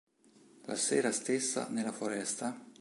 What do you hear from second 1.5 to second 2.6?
nella foresta.